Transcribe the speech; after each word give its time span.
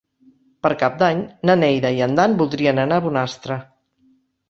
Per 0.67 0.71
Cap 0.83 0.95
d'Any 1.03 1.21
na 1.51 1.57
Neida 1.61 1.93
i 1.99 2.03
en 2.09 2.19
Dan 2.23 2.37
voldrien 2.43 2.85
anar 2.89 3.01
a 3.01 3.09
Bonastre. 3.09 3.63